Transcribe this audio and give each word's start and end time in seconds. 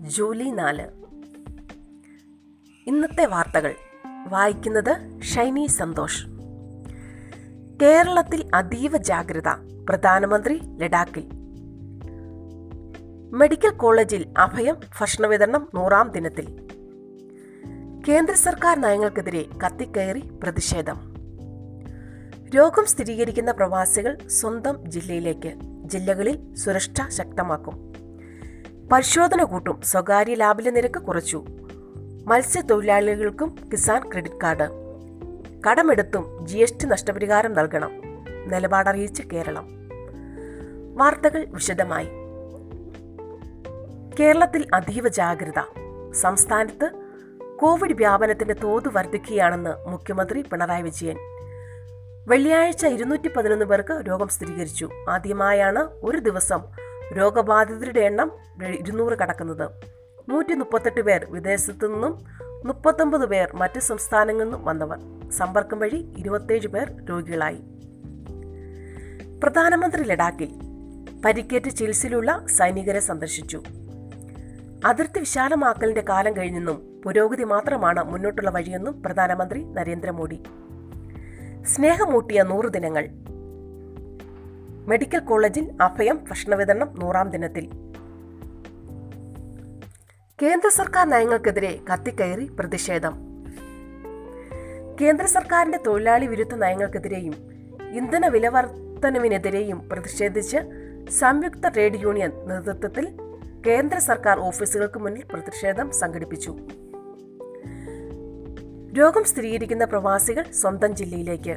July 0.00 0.50
നാല്. 0.50 0.86
ഇന്നത്തെ 2.86 3.26
വാർത്തകൾ. 3.26 3.74
വായിക്കുന്നത് 4.28 5.20
ഷൈനി 5.22 5.66
സന്തോഷ്. 5.66 6.26
കേരളത്തിൽ 7.82 8.50
അതീവ 8.54 8.96
ജാഗ്രത 8.96 9.48
പ്രധാനമന്ത്രി 9.88 10.60
ലഡാക്കിൽ. 10.78 11.28
മെഡിക്കൽ 13.32 13.70
കോളേജിൽ 13.70 14.34
അഭയം 14.38 14.76
ഭക്ഷണ 15.00 15.26
വിതരണം 15.26 15.68
നൂറാം 15.74 16.10
ദിനത്തിൽ. 16.10 16.68
കേന്ദ്ര 18.08 18.34
സർക്കാർ 18.34 18.80
നയങ്ങൾക്കെതിരെ 18.80 19.44
കത്തിക്കയറി 19.66 20.20
പ്രതിഷേധം. 20.42 21.14
രോഗം 22.56 22.86
സ്ഥിരീകരിക്കുന്ന 22.86 23.52
പ്രവാസികൾ 23.52 24.18
സ്വന്തം 24.26 24.90
ജില്ലയിലേക്ക് 24.90 25.54
ജില്ലകളിൽ 25.84 26.54
സുരക്ഷ 26.54 26.88
ശക്തമാക്കും. 27.08 28.01
പരിശോധന 28.92 29.42
കൂട്ടും. 29.44 29.80
സ്വകാര്യ 29.82 30.34
ലാബിലെ 30.34 30.70
നിരക്ക് 30.70 30.98
കുറച്ചു. 30.98 31.44
മത്സ്യത്തൊഴിലാളികൾക്കും 32.26 33.56
കിസാൻ 33.72 34.10
ക്രെഡിറ്റ് 34.10 34.40
കാർഡ്. 34.42 34.68
കടമെടുത്തും 35.68 36.46
ജി 36.46 36.58
എസ് 36.58 36.72
ടി 36.72 36.86
നഷ്ടപരിഹാരം 36.86 37.52
നൽകണം. 37.52 37.90
നിലപാടറിയിച്ച് 38.50 39.22
കേരളം. 39.22 39.68
വാർത്തകൾ 40.94 41.44
വിശദമായി. 41.44 42.08
കേരളത്തിൽ 44.20 44.66
അതീവ 44.74 45.08
ജാഗ്രത. 45.08 45.62
സംസ്ഥാനത്ത് 46.12 46.90
കോവിഡ് 47.58 47.92
വ്യാപനത്തിന്റെ 47.92 48.54
തോത് 48.54 48.88
വർദ്ധിക്കുകയാണെന്ന് 48.92 49.88
മുഖ്യമന്ത്രി 49.88 50.42
പിണറായി 50.42 50.82
വിജയൻ. 50.82 51.16
വെള്ളിയാഴ്ച 52.28 52.86
ഇരുന്നൂറ്റി 52.86 53.28
പതിനൊന്ന് 53.28 53.64
പേർക്ക് 53.64 54.02
രോഗം 54.08 54.28
സ്ഥിരീകരിച്ചു. 54.28 54.88
ആദ്യമായാണ് 55.08 55.88
ഒരു 56.02 56.18
ദിവസം 56.18 56.62
രോഗബാധിതരുടെ 57.12 58.00
എണ്ണം 58.00 58.32
ഇരുന്നൂറ് 58.66 59.18
കടക്കുന്നത്. 59.18 59.68
നൂറ്റി 60.28 60.54
മുപ്പത്തെട്ട് 60.54 61.00
പേർ 61.00 61.26
വിദേശത്തു 61.30 61.86
നിന്നും 61.86 62.24
മുപ്പത്തൊമ്പത് 62.64 63.26
പേർ 63.26 63.48
മറ്റ് 63.54 63.80
സംസ്ഥാനങ്ങളിൽ 63.80 64.44
നിന്നും 64.44 64.64
വന്നവർ. 64.64 65.30
സമ്പർക്കം 65.30 65.78
വഴി 65.78 66.14
ഇരുപത്തേഴ് 66.18 66.68
പേർ 66.68 67.04
രോഗികളായി. 67.04 67.60
പ്രധാനമന്ത്രി 69.44 70.02
ലഡാക്കിൽ 70.02 70.48
പരിക്കേറ്റ് 71.24 71.70
ചികിത്സയിലുള്ള 71.70 72.46
സൈനികരെ 72.46 73.00
സന്ദർശിച്ചു. 73.00 73.62
അതിർത്തി 74.84 75.18
വിശാലമാക്കലിന്റെ 75.18 76.04
കാലം 76.08 76.36
കഴിഞ്ഞെന്നും 76.36 77.02
പുരോഗതി 77.04 77.44
മാത്രമാണ് 77.44 78.04
മുന്നോട്ടുള്ള 78.04 78.50
വഴിയെന്നും 78.50 79.02
പ്രധാനമന്ത്രി 79.02 79.64
നരേന്ദ്രമോദി. 79.64 80.42
സ്നേഹമൂട്ടിയ 81.66 82.42
നൂറ് 82.42 82.66
ദിനങ്ങൾ 82.66 83.08
മെഡിക്കൽ 84.88 85.18
കോളേജിൽ 85.18 85.82
അഭയം 85.82 86.24
ഭക്ഷണ 86.30 86.54
വിതരണം 86.54 86.94
നൂറാം 86.98 87.30
ദിനത്തിൽ. 87.30 87.66
കേന്ദ്ര 90.42 90.68
സർക്കാർ 90.68 91.10
നയങ്ങൾക്കെതിരെ 91.10 91.80
കത്തിക്കയറി 91.92 92.44
പ്രതിഷേധം. 92.44 93.18
കേന്ദ്ര 95.00 95.26
സർക്കാരിന്റെ 95.26 95.78
തൊഴിലാളി 95.86 96.26
വിരുദ്ധ 96.26 96.54
നയങ്ങൾക്കെതിരെയും 96.54 97.34
ഇന്ധന 97.92 98.26
വിലവർത്തനവിനെതിരെയും 98.26 99.88
പ്രതിഷേധിച്ച് 99.88 100.56
സംയുക്ത 101.10 101.68
ട്രേഡ് 101.68 101.96
യൂണിയൻ 101.96 102.32
നേതൃത്വത്തിൽ 102.48 103.16
കേന്ദ്ര 103.66 103.98
സർക്കാർ 103.98 104.38
ഓഫീസുകൾക്ക് 104.38 104.98
മുന്നിൽ 104.98 105.22
പ്രതിഷേധം 105.32 105.90
സംഘടിപ്പിച്ചു. 105.90 106.56
രോഗം 108.98 109.24
സ്ഥിരീകരിക്കുന്ന 109.24 109.84
പ്രവാസികൾ 109.84 110.44
സ്വന്തം 110.50 110.96
ജില്ലയിലേക്ക്. 110.96 111.56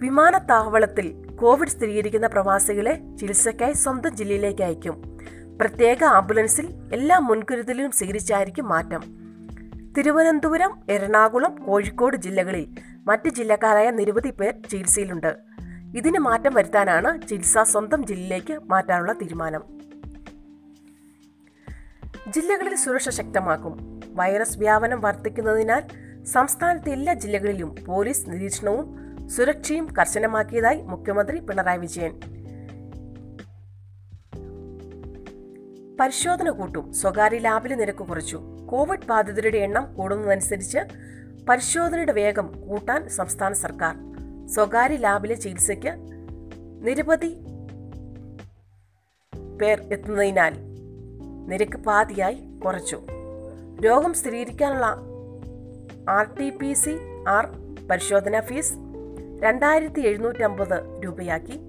വിമാനത്താവളത്തിൽ 0.00 1.23
കോവിഡ് 1.40 1.68
സ്ഥിരീകരിക്കുന്ന 1.68 2.26
പ്രവാസികളെ 2.26 3.16
ചികിത്സയ്ക്കായി 3.20 3.72
സ്വന്തം 3.72 4.16
ജില്ലയിലേക്ക് 4.16 4.62
അയക്കും. 4.62 5.18
പ്രത്യേക 5.60 6.04
ആംബുലൻസിൽ 6.04 6.74
എല്ലാ 6.92 7.18
മുൻകരുതലും 7.18 7.90
സ്വീകരിച്ചായിരിക്കും 7.90 8.68
മാറ്റം. 8.68 9.04
തിരുവനന്തപുരം 9.98 10.78
എറണാകുളം 10.90 11.54
കോഴിക്കോട് 11.54 12.16
ജില്ലകളിൽ 12.16 12.68
മറ്റ് 13.06 13.28
ജില്ലക്കാരായ 13.28 13.90
നിരവധി 13.90 14.30
പേർ 14.30 14.54
ചികിത്സയിലുണ്ട്. 14.70 15.36
ഇതിന് 15.96 16.18
മാറ്റം 16.18 16.54
വരുത്താനാണ് 16.54 17.28
ചികിത്സ 17.28 17.58
സ്വന്തം 17.62 18.06
ജില്ലയിലേക്ക് 18.06 18.58
മാറ്റാനുള്ള 18.70 19.12
തീരുമാനം. 19.12 19.62
ജില്ലകളിൽ 22.28 22.74
സുരക്ഷ 22.74 23.08
ശക്തമാക്കും. 23.08 24.00
വൈറസ് 24.14 24.58
വ്യാപനം 24.58 25.00
വർദ്ധിക്കുന്നതിനാൽ 25.00 25.82
സംസ്ഥാനത്തെ 26.24 26.90
എല്ലാ 26.90 27.14
ജില്ലകളിലും 27.14 27.74
പോലീസ് 27.86 28.30
നിരീക്ഷണവും 28.30 29.04
സുരക്ഷയും 29.26 29.88
കർശനമാക്കിയതായി 29.98 30.82
മുഖ്യമന്ത്രി 30.82 31.38
പിണറായി 31.38 31.78
വിജയൻ. 31.78 32.20
പരിശോധന 36.00 36.50
കൂട്ടും. 36.50 36.92
സ്വകാര്യ 36.92 37.38
ലാബിലെ 37.38 37.76
നിരക്ക് 37.76 37.98
കുറച്ചു. 37.98 38.42
കോവിഡ് 38.70 39.06
ബാധിതരുടെ 39.08 39.58
എണ്ണം 39.58 39.94
കൂടുന്നതനുസരിച്ച് 39.94 40.78
പരിശോധനയുടെ 41.48 42.12
വേഗം 42.12 42.68
കൂട്ടാൻ 42.68 43.08
സംസ്ഥാന 43.08 43.52
സർക്കാർ. 43.52 43.96
സ്വകാര്യ 44.46 44.96
ലാബിലെ 44.96 45.34
ചികിത്സയ്ക്ക് 45.34 45.92
നിരവധി 46.86 47.36
പേർ 49.62 49.80
എത്തുന്നതിനാൽ 49.80 50.52
നിരക്ക് 51.46 51.76
പാതിയായി 51.76 52.44
കുറച്ചു. 52.64 53.02
രോഗം 53.80 54.14
സ്ഥിരീകരിക്കാനുള്ള 54.14 54.86
R 56.08 56.34
T 56.40 56.50
P 56.50 56.72
C 56.72 56.98
R 57.28 57.48
പരിശോധനാ 57.90 58.40
ഫീസ് 58.40 58.83
രണ്ടായിരത്തി 59.44 60.00
എഴുന്നൂറ്റമ്പത് 60.00 61.04
രൂപയാക്കി. 61.04 61.60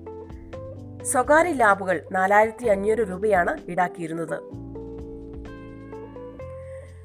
സ്വകാര്യ 1.03 1.51
ലാബുകൾ 1.51 2.01
നാലായിരത്തി 2.11 2.65
അഞ്ഞൂറ് 2.65 2.99
രൂപയാണ് 2.99 3.57
ഈടാക്കിയിരുന്നത്. 3.71 4.39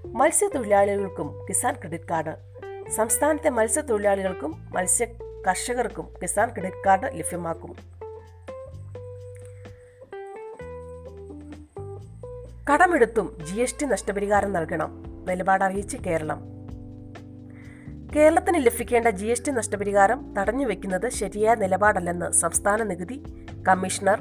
മത്സ്യത്തൊഴിലാളികൾക്കും 0.07 1.47
കിസാൻ 1.49 1.75
ക്രെഡിറ്റ് 1.75 2.05
കാർഡ്. 2.05 2.37
സംസ്ഥാനത്തെ 2.91 3.49
മത്സ്യത്തൊഴിലാളികൾക്കും 3.49 4.69
മത്സ്യ 4.75 5.07
കർഷകർക്കും 5.49 6.15
കിസാൻ 6.23 6.53
ക്രെഡിറ്റ് 6.53 6.85
കാർഡ് 6.87 7.19
ലഭ്യമാക്കും. 7.19 7.77
കടമെടുത്തും 12.73 13.39
ജി 13.47 13.61
എസ് 13.61 13.81
ടി 13.81 13.85
നഷ്ടപരിഹാരം 13.85 14.53
നൽകണം. 14.53 15.05
നിലപാട് 15.29 15.65
അറിയിച്ച് 15.65 15.97
കേരളം. 15.97 16.50
കേരളത്തിന് 18.17 18.67
ലഭിക്കേണ്ട 18.67 19.09
ജി 19.09 19.27
എസ് 19.27 19.45
ടി 19.47 19.51
നഷ്ടപരിഹാരം 19.51 20.35
തടഞ്ഞുവെക്കുന്നത് 20.39 21.09
ശരിയായ 21.09 21.55
നിലപാടല്ലെന്ന് 21.55 22.33
സംസ്ഥാന 22.33 22.83
നികുതി 22.83 23.23
commissioner 23.69 24.21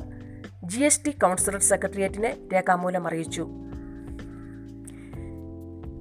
G 0.64 0.80
S 0.80 1.06
T 1.06 1.12
councillor 1.12 1.60
സെക്രട്ടേറിയറ്റിനെ 1.60 2.38
രേഖാമൂലം 2.54 3.08
അറിയിച്ചു. 3.08 3.42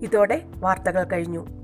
ഇതോടെ 0.02 0.42
വാർത്തകൾ 0.56 1.04
കഴിഞ്ഞു. 1.04 1.57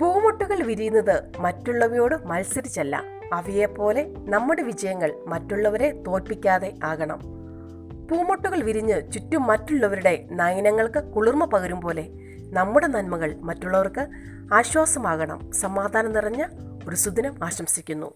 പൂമുട്ടുകൾ 0.00 0.62
വിരിയുന്നത് 0.62 1.22
മറ്റുള്ളവയോട് 1.38 2.26
മത്സരിച്ചല്ല. 2.26 3.02
അവയെപ്പോലെ 3.32 4.14
നമ്മുടെ 4.18 4.62
വിജയങ്ങൾ 4.62 5.14
മറ്റുള്ളവരെ 5.26 6.02
തോൽപ്പിക്കാതെ 6.06 6.74
ആകണം. 6.84 7.20
പൂമുട്ടുകൾ 8.10 8.62
വിരിഞ്ഞ് 8.62 9.12
ചുറ്റും 9.12 9.46
മറ്റുള്ളവരുടെ 9.46 10.28
നയനങ്ങൾക്ക് 10.30 11.02
കുളിർമ 11.02 11.44
പകരും 11.44 11.80
പോലെ 11.80 12.08
നമ്മുടെ 12.50 12.86
നന്മകൾ 12.86 13.34
മറ്റുള്ളവർക്ക് 13.40 14.08
ആശ്വാസമാകണം. 14.54 15.52
സമാധാനം 15.52 16.12
നിറഞ്ഞ 16.12 16.46
ഒരു 16.88 16.96
സുദിനം 16.96 17.36
ആശംസിക്കുന്നു. 17.44 18.12